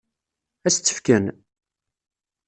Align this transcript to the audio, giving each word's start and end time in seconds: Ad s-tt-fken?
Ad 0.67 0.71
s-tt-fken? 0.73 1.25